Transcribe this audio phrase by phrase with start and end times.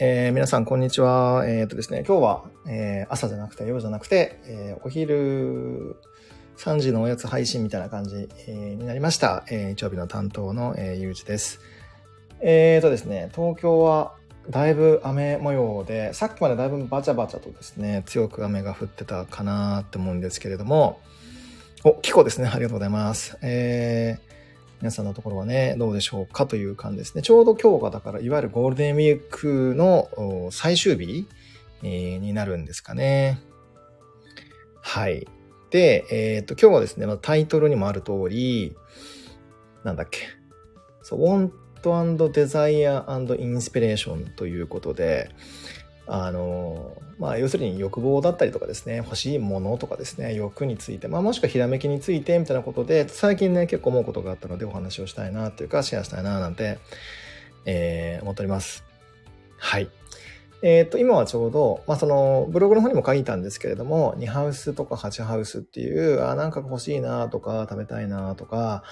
[0.00, 1.44] えー、皆さん、こんにちは。
[1.48, 5.96] えっ、とですね、今日は、えー、朝じゃなくて、夜じゃなくて、え、お昼
[6.56, 9.42] 3時のおやつ配信みたいな感じ、え、になりました。
[9.50, 11.58] え、日曜日の担当の、え、ゆうじです。
[12.40, 14.14] えーとですね、東京は
[14.48, 21.00] だいぶ雨模様で、さっきまでだいぶバチャバチャとですね、強く雨が降ってたかなって思うんですけれども、
[21.82, 22.46] お、キコですね。
[22.46, 23.36] ありがとうございます。
[23.42, 24.27] えー、
[24.80, 27.22] 皆さんのところはね、どうでしょうかという感じですね。
[27.22, 31.26] ちょうど今日がだから、いわゆるゴールデンウィークの最終日、
[31.82, 33.40] になるんですかね。
[34.80, 35.26] はい。
[35.70, 38.76] で、えっ、と、今日はですね、まあタイトルにもある通り、
[39.84, 40.20] なんだっけ。
[41.02, 41.50] そう、Want
[41.84, 45.30] and Desire and Inspiration ということで、
[46.08, 56.78] あの、まあ、要するに欲望だったりとかですね、欲しいものとかですね、欲について、まあ、もしくはひらめきについてみたいなことで、最近ね、結構思うことがあったのでお話をしたいなというか、シェアしたいななんて、
[57.66, 58.84] えー、思っております。
[59.58, 59.90] はい。
[60.62, 68.82] えっ、と、今はちょうど、まあ、その、ブログの方にも書いたんですけれども、2ハウスとか8ハウスっていう、あ、なんか欲しいなとか、食べたいなとか、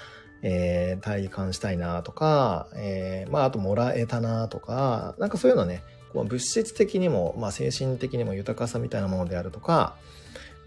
[0.43, 5.83] えー、体感したいなとか、えー、まあ、あともらえたなとか、なんかそういうのね、
[6.25, 9.97] 物質的にも、まあ、精神的にも豊かさみたいなものであるとか、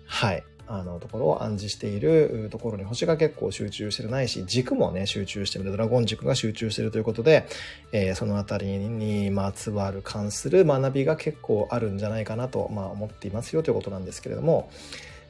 [0.06, 5.66] はい、あのところを暗示しているところに星が結構集中してるないし、軸もね、集中してる。
[5.66, 7.47] ドラゴン軸が集中してるということで、
[7.91, 14.69] えー、そのあたりにまつわる関する学びが結構あるんじゃないかなと、まあ、思っていますよということなんですけれども、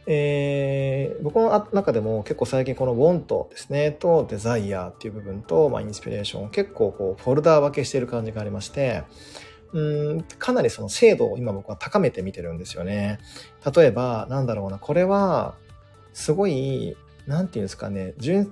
[0.08, 9.04] えー、僕の中でも結構最近この want ですね、と desire っていう部分と、まあ、インスピレーション結構こうフォルダー分けしている感じがありまして、
[9.74, 13.20] うんかなりその精度を今僕は高めてみてるんですよね。
[13.76, 15.56] 例えば、なんだろうな、これは、
[16.14, 16.98] すごい、
[17.28, 18.46] なんていうんですかね、例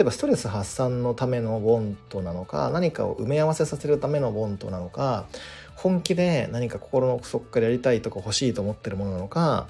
[0.00, 5.26] えばストレス発散のためのボントなのか、何かを埋め合わせさせるためのボントなのか、
[5.74, 9.68] 本気で何か心の奥底からやりたいとか欲しいと思ってるものなのか、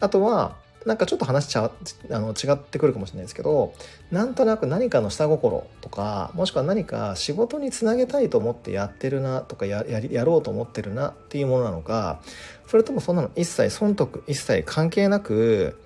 [0.00, 1.70] あとは、なんかちょっと話ちゃ
[2.10, 3.74] あの違ってくるかもしれないですけど
[4.10, 12.22] なんとなく何かの下心とかもしくは何か仕事につなげたいと思ってやってるなとかややろうと思ってるなっていうものなのか
[12.66, 15.78] それともそんなの一切損得一切関係なく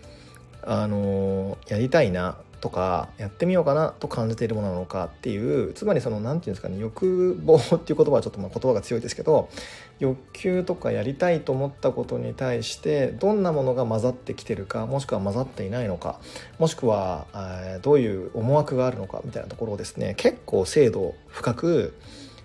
[0.63, 9.51] あのやりたいなとかやってみようかなと感じているものなのかっていうつまりその何て言うんですかね欲望っていう言葉はちょっとま言葉が強いですけど
[9.99, 16.19] 欲求とかやりたいと思ったことに対してどんなものが混ざってきてるかもしくは混ざっていないのか
[16.59, 21.99] もしくは、えどういう思惑があるのかみたいなところをですね結構精度深く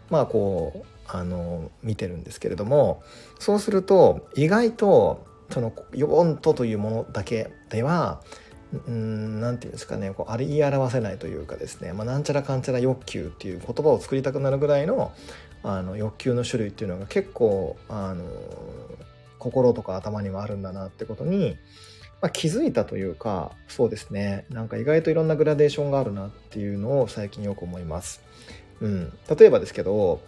[0.10, 3.04] まあこうあの見てるんですけれども
[3.40, 8.22] そうすると意外とその「ヨンと」というものだけでは
[8.74, 15.12] うんなんていうんですかねこうあり表せないというかですね、まあ、なんちゃらかんちゃら欲求っていう言葉を作りたくなるぐらいの
[15.62, 18.24] あの欲求の種類っていうのが結構あの
[19.40, 21.58] 心とか頭にはあるんだなってことに、
[22.22, 28.22] まあ、気づいたというかそうですねなんか意外といろんなグラデーションがあるなっていうのを最近よく思います。
[28.82, 30.22] うん、例えばですけど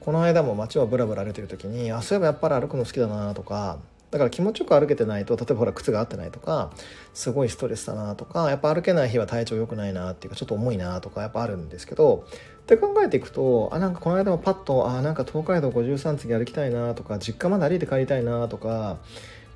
[0.00, 3.78] この間も街をブラブラ歩いてる時にあそういえばやっぱり歩くの好きだなとか
[4.10, 6.70] だから気持ちよく歩けてないと例えばほら靴が合ってないとか
[7.12, 12.24] すごいストレスだなとかやっぱ歩けない日は体調良くないなっていうかちょっと重いなとかやっぱあるんですけど
[12.62, 18.98] って考えていくとあなんかこの間もパッとあなんか東海道53次歩きたいなとか実家まで歩いて帰りたいなとか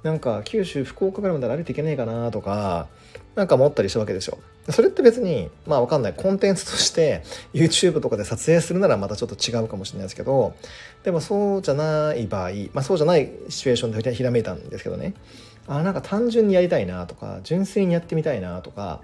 [0.03, 2.89] なんか九州福岡からいまで歩いていけねえかなとか
[3.35, 4.39] なんか持ったりしたわけですよ。
[4.71, 6.15] それって別に、まあわかんない。
[6.15, 7.23] コンテンツとして
[7.55, 10.55] YouTube とかで撮影するならまたちょっと違うかもしれないですけど、
[11.03, 15.15] でもそうじゃない場合、まあそうじゃないシチュエーションでひらめいたんですけどね。
[15.67, 19.01] あ、なんか単純にやりたいなとか、純粋にやってみたいなとか、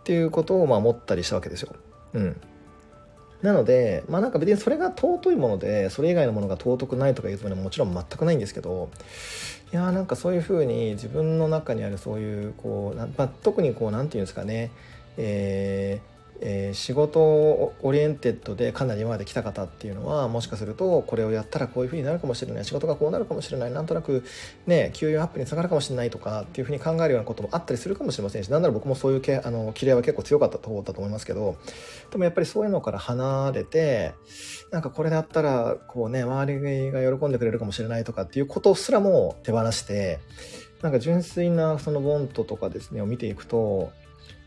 [0.00, 1.74] っていうことをまあ思ったりしたわけですよ。
[2.14, 2.40] うん。
[3.42, 8.90] なので、まあなんか別にそれが尊いもので、それ以外のものが尊くないとかいうつもりはもちろん全くないんですけど、
[9.72, 14.70] いやーなんかそういうふうに自分の中にあるそういうこう、まあ、特にこうなんていうんですかね、
[15.16, 16.11] えー
[16.44, 22.64] えー、仕事 oriented でかなり今まで来た方っていうのはもしかするとこれをやったらこういうふうになるかもしれない。
[22.64, 23.70] 仕事がこうなるかもしれない。
[23.70, 23.86] なん。
[23.86, 24.24] となく
[24.66, 31.56] ね給与アップにつながるかもしれないとかっていうふうに考えるようなこともあったりするかもしれませんしなんなら僕もそういうけあのきらいは結構強かった方だと思いますけど
[32.10, 34.14] でもやっぱりそういうのから離れて
[34.70, 40.20] なんかこれだったらこうね周りが喜んでくれるかもしれないとかっていうことすらも手放して
[40.82, 43.92] なんか純粋なそのボントとかですねを見ていくと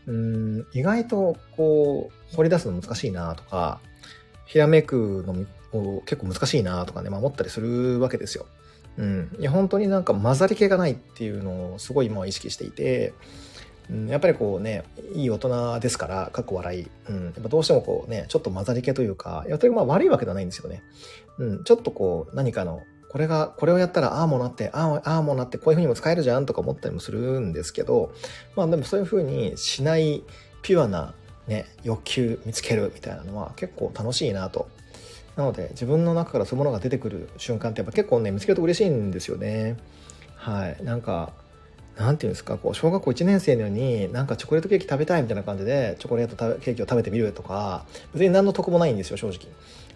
[0.06, 3.80] うん意外とこう掘り出すの難しいなとか
[4.46, 8.46] ひらめくの結構難しいなとかね、まあ、思ったりするわけですよ。
[8.98, 13.12] うん、いや本当になんか混ざり気がないっていうのをすごい今は意識していて
[13.90, 16.90] うん、やっぱりこうね、いい大人ですから、かっこ笑い。
[17.08, 20.82] うん、やっぱどうしてもこうね、ちょっと混ざり気というか、やっぱりまあ悪いわけではないんですよね。
[21.38, 22.82] うん、ちょっとこう、何かの、
[23.16, 28.12] これが、これをやったら、ああもなって、ああ、あもなって、こういうふうにも使えるじゃんとか思ったりもするんですけど、
[28.54, 30.22] まあでもそういうふうにしない
[30.60, 31.14] ピュアな
[31.46, 34.68] ね、欲求見つけるみたいなのは結構楽しいなと。
[35.34, 39.78] なので自分の中からそういうものが出てくる瞬間ってやっぱ結構ね見つけると嬉しいんですよね。
[40.34, 40.84] はい。
[40.84, 41.32] なんか
[41.96, 49.48] なんていうんですかこう小学校1年生のようになんかチョコレートケーキ食べたいみたいな感じでチョコレートケーキを食べてみるとか別に何の得もないんですよ正直。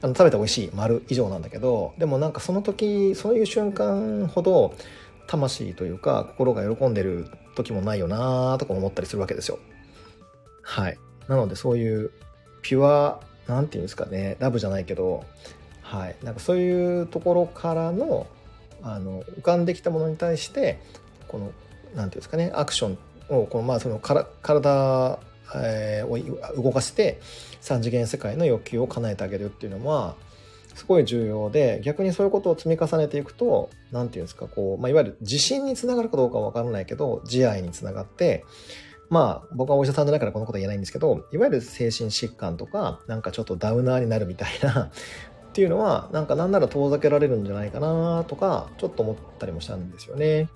[0.03, 4.75] あの食べたら美味しい丸以上なんだけどでもなんかその時そういう瞬間ほど
[5.27, 9.59] 魂というか心が喜んでる時もないよなとか思ったりするわけですよ。
[10.63, 10.99] はい。
[11.29, 12.11] なのでそういう
[12.63, 15.25] ピュアなんていうんですかねラブじゃないけど
[15.83, 16.17] はい。
[16.23, 18.27] なんかそういうところからの
[18.83, 20.81] あの浮かんできたものに対して
[21.29, 21.53] この
[21.95, 22.99] 何て言うんですかねアクション
[23.29, 25.19] をこのまあそのから体、
[25.53, 26.19] を
[26.63, 27.21] 動かして
[27.63, 30.15] 3次元世界の欲求を叶えてあげるっていうのは
[30.75, 38.45] すごい重要で逆にそういうことを積み重ねていくと何て言うんですかこう、まあ、いわゆる自信につながるかどうかは分からないけど自愛につながって
[39.09, 44.91] まあ僕はお医者さんじゃないからこのことは言えないんですけどいわゆる精神疾患とかなんかちょっとダウナーになるみたいなっ
[45.53, 50.49] ていうのはなんかなんなら遠ざけられるんじゃないかなとかちょっと思ったりもしたんですよね。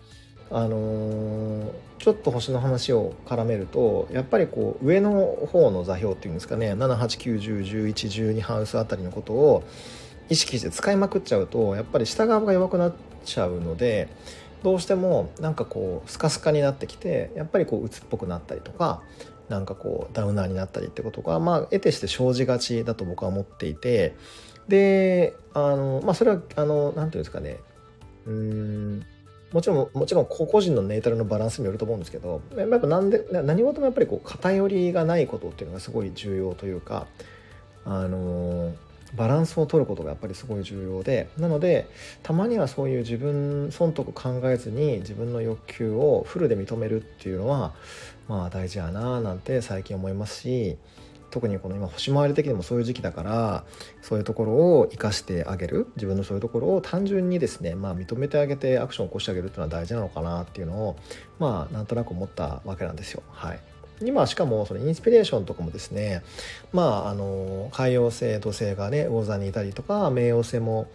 [0.51, 1.73] あの、
[2.05, 9.65] ちょっと星の話を絡めるとやっぱりこう上の方の座標っていうんですかね789101112ハウスあたりのことを
[10.29, 12.95] 意識して使いまくっちゃうとやっぱり下側が弱くなっ
[13.25, 14.09] ちゃうので
[14.63, 19.03] どうしてもなんかこうスカスカになってきてやっぱりこう鬱っぽくなったりとか
[19.49, 24.15] なんかこうダウナーになったりってことがまあ得てして生じがちだと僕は思っていて
[24.69, 27.59] であのまあそれはあの何て言うんですかね
[28.27, 29.07] うん
[29.55, 37.07] もちろんもちろん個々人のネイトラのバランスによると思うんですけどやっぱなんで何事もやっぱりこう偏りがないことっていうのがすごい重要というか
[37.85, 38.75] あの
[39.15, 41.87] バランスを取ることがやっぱりすごい重要でなので
[42.25, 47.75] たまにはそういう自分損得考えずに自分の欲求をフルで認めるっていうのは
[48.27, 50.77] まあ大事やななんて最近思いますし
[51.35, 53.65] 特にこの今星回り的にもそういう時期だから
[54.03, 60.97] そういうところを生かしてあげる自分のそういうところを単純にですね、まあ、認めてあげてアクションを起こしてあげるっていうのは大事なのかなっていうのを
[61.41, 63.25] まあなんとなく思ったわけなんですよ。
[63.33, 63.59] はい
[64.01, 66.23] 今しかもそのインスピレーションとかもですね
[66.73, 70.89] まああの海洋星土星がね魚座にいたりとか冥王星も、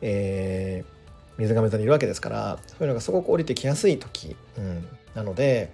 [0.00, 5.72] えー、水亀座にいるわけですからそういうのがすごく降りてきやすい時、うん、なので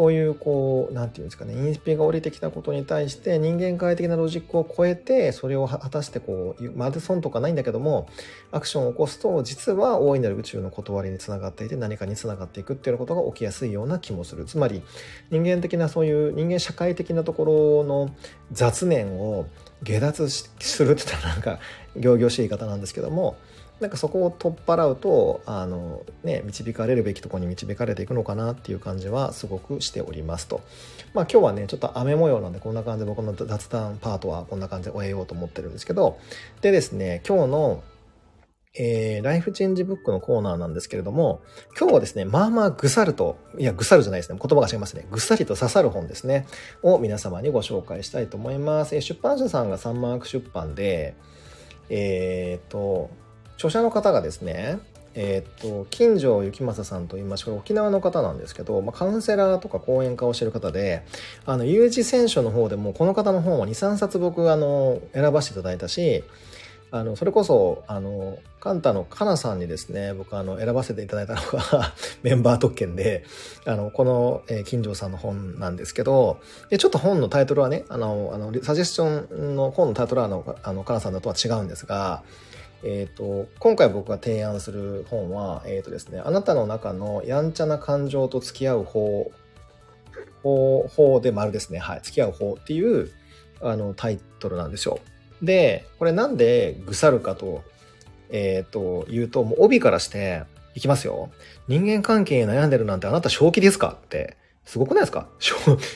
[0.00, 8.08] そういうこう何て言うんですかねインスピが降りてきたことに対して人間界的なロジックを超えてそれを果たしてこうまる損とかないんだけども
[8.50, 14.46] アクションを起こすと実は大いなる宇宙の断りにつながっていて何かにつながっていくっていうことが起きやすいような気もする。
[14.46, 14.80] つまり
[15.30, 18.14] 人間的なそういう人間社会的なところの
[18.52, 19.48] 雑念を
[19.82, 21.58] 下脱するって言ったらなんか
[21.96, 23.36] 仰々しい言い方なんですけども
[23.80, 30.60] なんかそこを取っ払うとあの、ね、導かれるべきとこに導かれていくのかなっていう感じはすごくしておりますと。
[31.14, 36.18] まあ今日はねちょっと雨模様なんでこんな感じで僕の雑談パートはこんな感じで終えようと思ってるんですけど
[36.60, 37.82] でですね今日の
[38.74, 41.40] えー、ライフチェンジブックのコーナーなんですけれども、
[41.76, 44.38] 今日はですね、まあまあぐさると、いや、ぐさるじゃないですね。
[44.40, 45.06] 言葉が違いますね。
[45.10, 46.46] ぐさりと刺さる本ですね。
[46.82, 48.94] を皆様にご紹介したいと思います。
[48.94, 51.16] え出版社さんがサンマーク出版で、
[51.88, 53.10] えっ、と、
[53.60, 54.78] 著者の方がですね、
[55.14, 61.04] えっ、と、金城幸正さんと言いまして、沖縄の方なんですけど、まあ、カウンセラーとか講演家をしてる方で、
[61.44, 66.24] あの、有事選書の方でも、この方の本は2、3冊僕、あの、選ばせていただいたし、
[66.90, 73.24] あの、それこそ、あの、カンタのカナさんにですね、僕あの、選ばせていただいたのが メンバー特権で、
[73.66, 76.38] あの、この、えー、金城さんの本なんですけど、
[76.70, 82.22] で、ちょっと本のタイトルはね、あの、あの、サジェスションの本のタイトルはあの、あの、カナさんだとは違うんですが、
[82.82, 89.30] えっ、ー、と、今回僕が提案する本は、えっ、ー、とですね、あなたの中のやんちゃな感情と付き合う方、
[90.42, 91.78] 方、法で丸ですね。
[91.78, 92.00] はい。
[92.02, 93.10] 付き合う方っていう、
[93.60, 94.98] あの、タイトルなんですよ。
[95.42, 97.62] で、これなんで腐るかと、
[98.30, 100.44] えっ、ー、と、言うと、もう帯からして、
[100.74, 101.30] いきますよ。
[101.68, 104.36] 人間関係に悩んでるなんてあなた正気ですかって。
[104.64, 105.28] すごくないですか？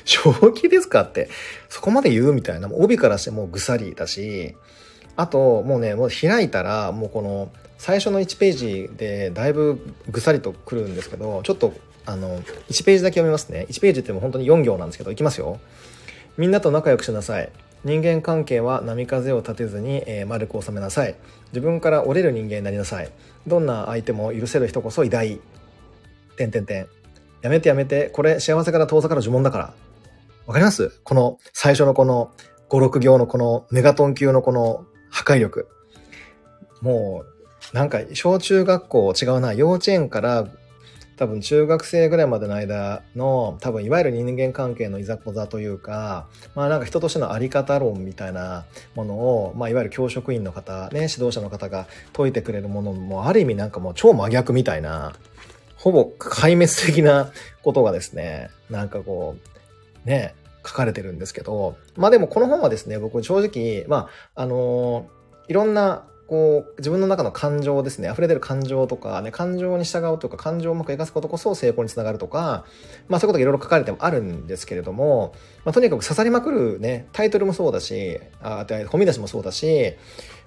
[0.04, 1.28] 正気ですかって。
[1.68, 2.68] そこまで言うみたいな。
[2.68, 4.56] もう帯からしてもうぐさりだし、
[5.16, 9.78] あと、もうね、もう開いたら、もうこの、最初の1ページでだいぶ
[10.10, 11.72] ぐさりとくるんですけど、ちょっと、
[12.06, 12.40] あの、
[12.70, 13.66] 1ページだけ読みますね。
[13.70, 15.58] 1ページっても本当に4行なんですけど、いきますよ。
[16.36, 17.50] みんなと仲良くしなさい。
[17.84, 21.14] 人間関係は波風を立てずに、えー、丸く収めなさい。
[21.52, 23.10] 自分から折れる人間になりなさい。
[23.46, 25.40] どんな相手も許せる人こそ偉大。
[26.36, 26.86] 点点点。
[27.42, 28.08] やめてやめて。
[28.08, 29.74] これ幸せから遠ざかる呪文だから。
[30.46, 30.98] わかります？
[31.04, 32.32] この最初のこの
[32.70, 35.68] 5、6行のこのメガトン級のこの破壊力。
[36.80, 37.24] も
[37.72, 39.52] う、なんか小中学校違うな。
[39.52, 40.48] 幼稚園から
[41.16, 48.64] 多分中学生ぐらいまでの間の多分いわゆる人間関係のいざこざというかまあなんか人としてのあり方論みたいな
[48.96, 55.12] ものを、まあ、いわゆる教職員の方ね指導者の方が説いてくれるものもある意味なんかもう超真逆みたいな
[55.76, 57.30] ほぼ壊滅的な
[57.62, 59.36] ことがですねなんかこ
[60.04, 60.34] うね
[60.66, 65.08] 書かれてるんですけどまあでもこの本はですね僕正直まああの
[65.48, 72.64] いろんなこう自分の中の感情ですね溢れ出る感情とか、ね、感情に従うとか感情をうまく生かすことこそ成功につながるとか、
[73.08, 79.94] まあ、そういうことがいろいろ書かれてもあるんですけれども、まあ、とにかく刺さりまくる、ね、タイトルもそうだしあ褒み出しもそうだし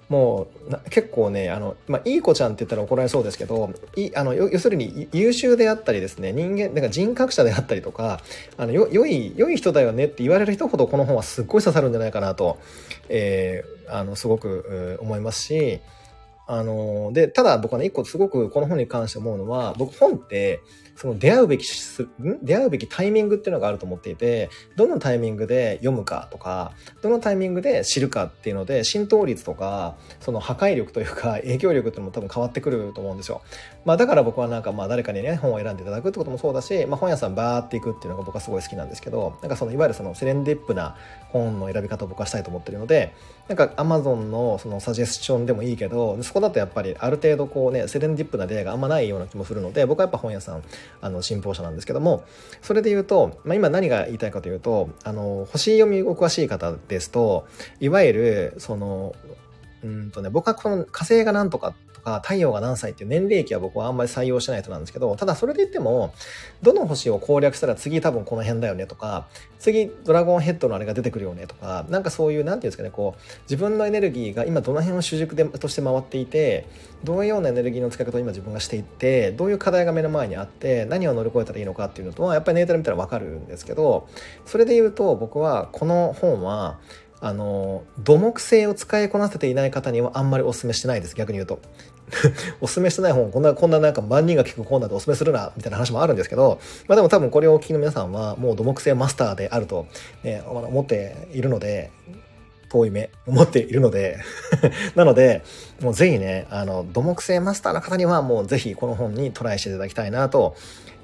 [0.08, 8.20] もう結構ねあの、まあ、いい子ちゃんって言ったら怒られそうですけどいあの要するに優秀であったりですね人間なんか人格者であったりとか
[8.56, 12.58] あのよ良い良い人だよねって言われる人ほどこの本はすっごい刺さるんじゃないかなと、
[13.10, 15.80] えー、あのすごく思いますし
[16.46, 20.60] あのでただ僕はね一個すごくこの本に関して思うのは僕本って
[20.98, 21.64] その出会うべき
[22.42, 33.42] 出会うべきタイミングっていうのがあると思っていてどのタイミングで読むかとかどのタイミングで知るかっていうので浸透率とかその破壊力というか 影響力っていうのも多分変わってくると思うんですよ。
[33.84, 40.96] まあ、だから僕はなんかまあ誰かにね本を選んでいただくってこともそうだし、まあ、本屋さんバーっていくっていうのが僕はすごい好きなんですけどなんかそのいわゆるそのセレンディップな
[41.28, 43.14] 本の選び方を僕はしたいと思ってるので
[43.48, 50.62] なんか Amazon のそのサジェスチョンでもいいけどそこだとやっぱりある程度こうねセレンディップな例があんまないような気もするので僕はやっぱ本屋さん
[51.00, 52.24] あの信奉者なんですけども
[52.62, 57.46] それで言うと、まあ、今何が言いたいかというとあの星読みお詳しい方ですと
[57.80, 59.14] いわゆるその
[59.82, 61.74] うんとね僕はこの火星がなんとかっ
[62.08, 66.14] か太陽が何歳っていう年齢期は僕はあんまり採用しない人なんですけどただそれで言っても
[66.62, 69.26] どの星を攻略したら次多分この辺だよねとか
[69.58, 76.66] 次ドラゴンヘッドのあれが出てくるよねとかなんかそういう何て言うんですかねこう自分のエネルギーが今どの辺を主軸でとして回っていて
[77.04, 84.08] どういうようなエネルギーの使い方を今自分がしていってどういう課題が目の前にあって何を乗り越えたらいいのかっていうのとはやっぱりネータル見たら分かるんですけど
[84.46, 86.78] それで言うと僕はこの本は
[87.20, 91.60] あの土木性を使いこなせていない方にはあんまりお勧めしてないです逆に言うと。
[92.60, 99.86] お勧めしてない本こんなこんななんか万人が聞くコーナーでお勧めするなみたいな話もあるんですけど、まあ、でも多分これをお聞きの皆さんはもう土木性マスターであると、
[100.22, 101.90] ね、思っているので
[102.68, 104.18] 遠い目思っているので
[104.94, 105.42] なので
[105.80, 110.54] もうぜひねあの土木性マスターの方にはもうぜひこの本にトライしていただきたいなと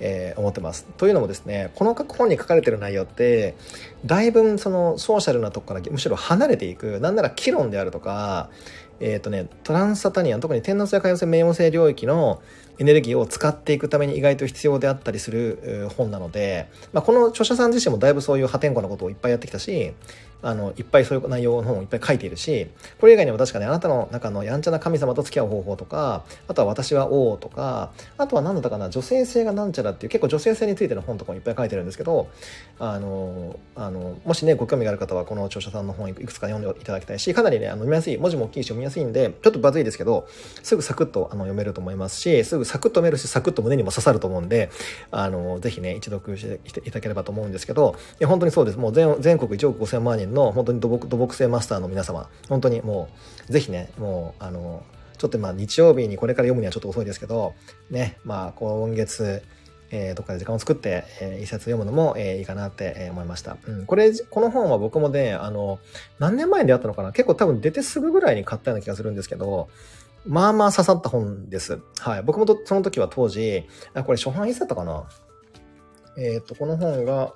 [0.00, 0.86] えー、思ってます。
[0.96, 3.54] というのもですねこの本に書かれてる内容って
[4.04, 8.50] だいぶそのソーシャルなとこからむしろ離れていくなんなら議論であるとか
[9.04, 12.40] えっ、ー、とねトランスサタニアン特に天皇制海洋性冥王星領域の
[12.78, 19.92] エネルギーを使っていくために意外と必要であったりする本なので、まあ、この著者さん自身もだいぶそういう破天荒なことをいっぱいやってきたし
[20.44, 22.66] あのいっぱいそういう内容の本をいっぱい書いているし
[23.00, 32.28] これ以外にも確かにあなたの中のやんちゃな神様と付き合う方法とかあとは私は王とかあとは何だったかな女性性がなんちゃらっていう結構女性性についての本とかもいっぱい書いてるんですけど
[32.78, 40.28] あのあのもしねご興味がある方はこの著者さんの本いくつか読んでいただきたいしかなりねあの読みやすい文字も大きいし読みやすいんでちょっとバズいですけど
[40.62, 44.70] すぐサクッとあの読めると思いますしすぐサクッと読めるしサクッと胸にも刺さると思うんで
[45.10, 48.78] あのぜひね一読していただければと思うんですけどいや本当にそうです。
[48.78, 53.08] もう全全国1億5000万人の本当に土木土木製マスターの皆様本当にも
[53.48, 54.84] うぜひねもうあの
[55.18, 57.54] ちょっとまあ日曜日にこれから読むにはちょっと遅いですけど
[57.90, 59.42] ねまあ今月
[59.96, 63.56] えー、どっかで時間を作って、えー、一冊読むのも、えー、いいかなって思いました。
[63.64, 65.78] うん、これ、この本は僕もね、あの、
[66.18, 67.12] 何年前に出会ったのかな？
[67.12, 69.68] 結構多分出てすぐぐらいに買ったような気がするんですけど、
[70.26, 71.78] まあまあ刺さった本です。
[72.00, 72.22] はい。
[72.22, 75.04] 僕もその時は当時、あ、これ初版いつだったかな？
[76.18, 77.34] えっ、と、この本が、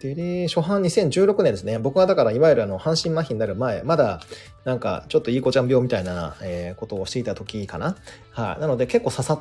[0.00, 1.78] てれ初版2016年ですね。
[1.78, 4.20] 僕はだからいわゆるあの半身麻痺になる前、まだ
[4.64, 7.96] なんかちょっといい子ちゃん病みたいな、えー、ことをしていた時かな？
[8.30, 8.60] はい。
[8.60, 9.40] なので結構刺さっ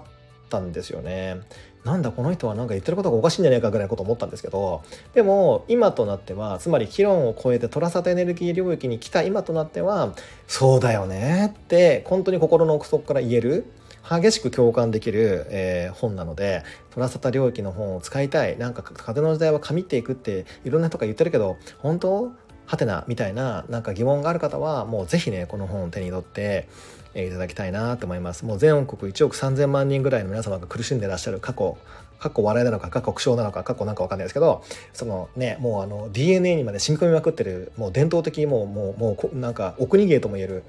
[0.49, 1.41] たんですよね。
[1.85, 10.13] なんだこの人はなんか言ってることがおかしいんじゃないかぐらいのこと思ったんですけどでも今となってはつまり議論を超えてトラサテエネルギー領域に来た今となっては
[10.47, 13.71] そうだよねって本当に心の奥底から言える
[14.07, 18.57] 激しく共感できる、えー、本なのでトラサタ領域の本を使いたい。
[18.57, 22.31] なんか風の時代は神っていくっていろんな人が言ってるけど本当？
[22.67, 26.67] はてなみたいななんか疑問がある方はもうぜひねこの本を手に取って
[27.15, 28.45] いただきたいなと思います。
[28.45, 31.77] もう全国1億3000万人ぐらいの皆様が苦しんでらっしゃる過去
[32.19, 40.63] 過去笑いなのか過去苦笑なのか過去なんかわかんないですけどそのねもうあの DNA にまで染み込みまくってるもう伝統的もうもうもうなんかお国芸ともいえる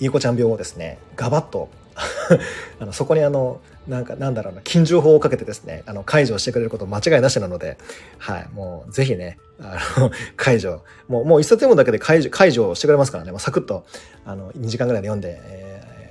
[0.00, 1.68] いい子ちゃん病をですね、ガバッと
[2.78, 7.76] あのそこにあの、なんか、なんだろうな、禁獣法をかけてですね、あの、解除してくれること間違いなしなので、
[8.18, 13.84] はい、もう、ぜひね、あの、 解除、もう、もう一冊読むだけで解除、解除してくれますからね、もうサクッと、
[14.24, 15.67] あの、2時間ぐらいで読んで、えー、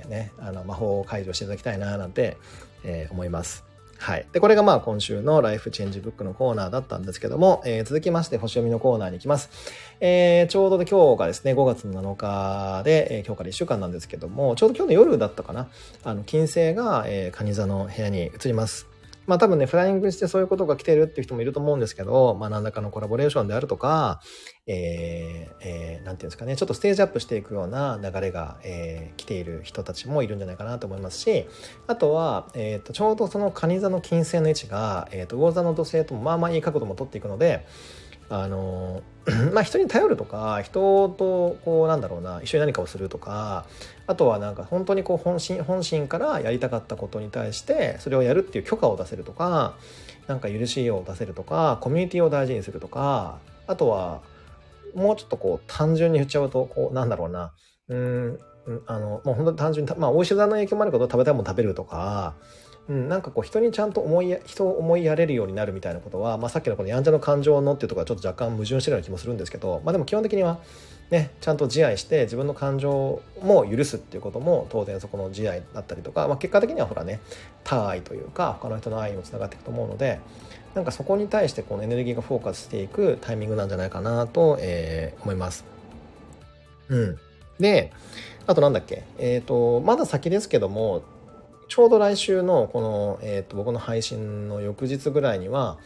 [0.08, 2.36] ね、あの、魔法を解除していただきたいな、なんて、
[2.84, 3.68] えー、思います。
[3.98, 4.26] はい。
[4.32, 9.50] で、これがまあ今週のライフチェンジブックのコーナーだったんですけども、えー、続きまして星読みのコーナーに行きます。
[10.00, 15.68] えー、ちょうど今日がですね、5月7日で、えー、今日から1週間なんですけども、ちょうど今日の夜だったかな、
[16.04, 18.87] あの、金星が、えー、蟹座の部屋に移ります。
[19.28, 24.22] まあ多分ね、フライングしてそういうことが来てるっていう人もいると思うんですけど、まあ何らかのコラボレーションであるとか、
[24.66, 31.46] えー、えー、なんていうんですかね、ちょっとステージアップしていくような流れが、えー、来ている人たちもいるんじゃないかなと思いますし、
[31.86, 37.66] あとは、えっ、ー、と、ちょうどその蟹座の金星の位置が、えっ、ー、と、魚座の土星ともまあまあいい角度も取っていくので、
[38.30, 39.02] あの
[39.52, 43.66] まあ人に頼るとか人とこうなんだろうな一緒に何かをするとか
[44.06, 49.76] あとはなんか本当にこう本心本心からやりたかったことに対してそれをやるっていう許可を出せるとか
[50.26, 54.20] なんか許しを出せるとかコミュニティを大事にするとかあとは
[54.94, 57.52] もうちょっとこう単純に言っちゃうとこうなんだろうな
[57.88, 58.38] うん
[58.86, 62.34] あのもう本当に単純にまあお医者さんの影響もあるけど食べたいもの食べるとか
[62.88, 70.58] うん、なんかこう人にちゃんと思い人を思いやれるようになるみたいなことは、まあ、さっきのこのやんちゃの感情のっていうところはちょっと若干矛盾してるような気もするんですけど、まあ、でも基本的には
[71.10, 77.20] ねちゃんと自愛して自分の感情も許すっていうことも当然そこの自愛だったりとか、まあ、結果的にはほらね
[77.64, 80.20] 他愛というか他の人の愛にもつながっていくと思うので
[80.74, 85.64] なんかそこに対してこのエネルギーがフォーカスしていくタイミングなんじゃないかなと、えー、思います。
[86.88, 87.18] うん、
[87.58, 87.92] で
[88.46, 89.04] あとなんだっけ？
[89.18, 91.02] えっ、ー、とまだ先ですけども
[91.68, 95.78] ちょうど来週のこの、えーと、僕の配信の翌日ぐらいには、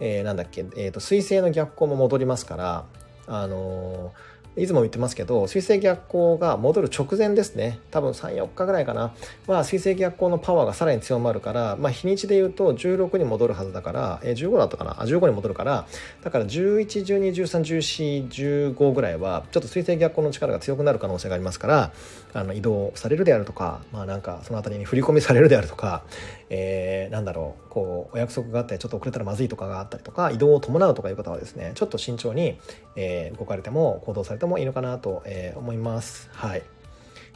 [0.00, 2.84] えー、なんだっけ、えーと、水星の逆行も戻りますから、
[3.26, 7.80] あのーいつも言ってますけど、水星逆行が戻る直前ですね。
[7.90, 9.12] 多分3、4日ぐらいかな。
[9.48, 14.92] まあ、水星逆行のパワーがさらに強まるから、まあ、日にちで言うと16に戻るはずだから、えー、15だったかな？
[15.00, 15.86] あ、15に戻るから、
[16.22, 21.92] だから11、12、13、14、15ぐらいは、ちょっと水星逆行の力が強くなる可能性がありますから、
[22.34, 26.02] あの移動されるであるとか、まあなんかその辺りに振り込みされるであるとか、
[26.50, 32.58] えー、なんだろう、こう、お約束があってちょっと遅れたらまずいとかがあったりとか、移動を伴うとかいう方はですね、ちょっと慎重に、
[32.96, 36.28] えー、動かれても行動されてもいいのかなと、えー、思います。
[36.32, 36.62] はい。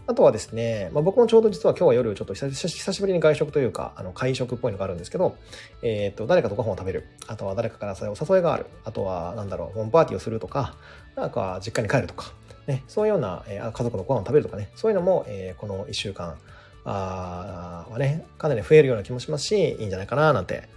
[0.09, 5.37] あとはですね、まあ、僕もちょうど実は今日は夜ちょっと久しぶりに外食というか、あの会食っぽいのがあるんですけど、
[5.83, 7.05] えっ、と、誰かとご飯を食べる。
[7.27, 8.65] あとは誰かからお誘いがある。
[8.85, 10.77] あとは、なんだろう、ホームパーティーをするとか、
[11.15, 12.33] なんか実家に帰るとか、
[12.69, 16.37] ね、そういうような、えー、家族のご飯を食べるとかね、そういうのも、えー、この1週間
[16.85, 20.69] あはね、かなり増えるような気もしますし、いいんじゃないかな、なんて、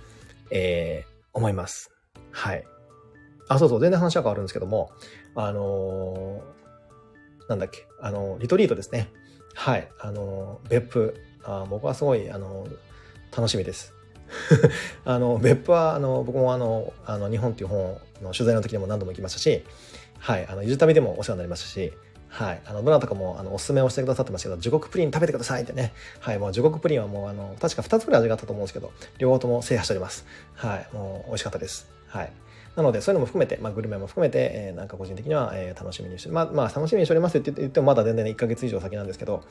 [0.51, 1.91] えー、思います。
[2.32, 2.63] はい。
[3.49, 4.91] あ、そうそう、全然話は変わるんですけども、
[5.36, 9.10] あのー、なんだっけ、あのリトリートですね。
[9.54, 12.67] はい、あの別府、あ僕はすごい、あの
[13.36, 13.93] 楽しみです。
[15.04, 19.65] あの別府はあの僕もあのあの日本っていう本の取材の時にも何度も行きましたし、
[20.22, 21.92] はい、あのゆず旅でもお世話になりますし、
[22.30, 22.62] はい。
[22.66, 25.92] あの、どなたかも、あの、おすすめをしてくださってましたけど、地獄プリン食べてくださいってね。
[26.22, 26.40] はい。
[26.40, 30.26] もう地獄プリンはもう、あの、確か2つぐらい味があったと思うんですけど、両方とも制覇しております。
[30.54, 30.88] はい。
[30.94, 31.92] もう、美味しかったです。
[32.08, 32.32] はい。
[32.78, 39.44] なので、そういうのも含めて、まあ、グルメも含めて、えー、なんか個人的には、えー、楽しみにして、まあ、まあ、楽しみにしておりますって言っても、まだ全然、ね、1ヶ月以上先なんですけど、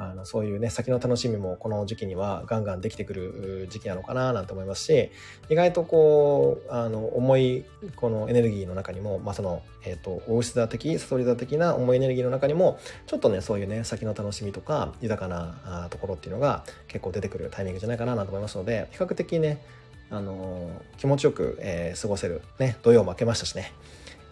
[0.00, 5.10] あの、そういうね、先の楽しみもこの時期にはガンガンできてくる時期なのかななんて思いますし、
[5.50, 19.62] 意外とこう、あの、重い、このエネルギーの中にも、まあ、その、えっ、ー、と、大牛座的、サソリ座的な重いエネルギーの中にも、ちょっとね、そういうね、先の楽しみとか、豊かなところっていうのが結構出てくるタイミングじゃないかななと思いますので、比較的ね、
[20.10, 23.72] あの気持ちよく、えー、過ごせる、ね、土曜も明けましたしね、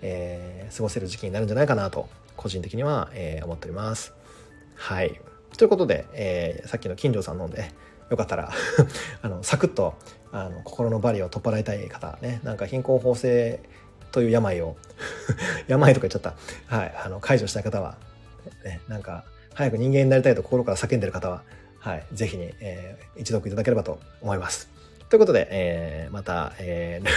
[0.00, 4.14] えー、過ごせる時期になるんじゃないかなと、個人的には、えー、思っております。
[4.74, 5.20] はい。
[5.58, 7.72] ということで、えー、さっきの金城さん飲んで、
[8.10, 8.50] よかったら
[9.20, 9.94] あの、サクッと、
[10.32, 13.60] あの、心のバリを取っ払いたい方、ね、なんか貧困法制
[14.12, 14.76] という病を
[15.66, 16.74] 病とか言っちゃった。
[16.74, 16.94] はい。
[17.04, 17.98] あの、解除したい方は、
[18.64, 21.42] ね、なんか、早く人間になりたいと心から叫んでる方は、
[21.80, 24.70] はい、ぜひに、えー、一読いただければと思います。
[25.08, 27.08] ということで、えー、また、えー、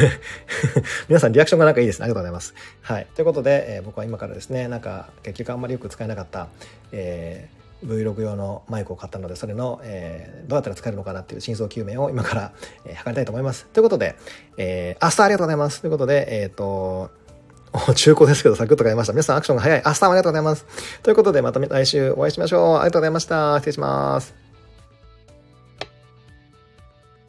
[1.09, 2.05] 皆さんリアクションがなんかいいですね。
[2.05, 2.55] ありがとうございます。
[2.81, 3.07] はい。
[3.13, 6.47] ということで、えー、僕は今からですね、なんか結局あんまりよく使えなかった、
[6.91, 12.53] えー、Vlog 用のマイクを買ったので、それの、えー、どうやったら使えるのかなっていう真相究明を今から、
[12.85, 13.65] えー、測りたいと思います。
[13.67, 14.15] ということで、
[14.57, 15.81] えー、明日ありがとうございます。
[15.81, 17.11] ということで、えっ、ー、と、
[17.95, 19.13] 中古ですけど、サクッと買いました。
[19.13, 19.83] 皆さんアクションが早い。
[19.85, 20.65] 明日もありがとうございます。
[21.03, 22.75] ということで、また来週お会いしましょう。
[22.77, 23.55] ありがとうございました。
[23.59, 24.40] 失礼します。